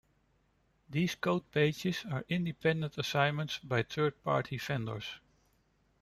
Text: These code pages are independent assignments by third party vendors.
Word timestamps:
These 0.89 1.13
code 1.13 1.51
pages 1.51 2.05
are 2.09 2.25
independent 2.27 2.97
assignments 2.97 3.59
by 3.59 3.83
third 3.83 4.23
party 4.23 4.57
vendors. 4.57 5.19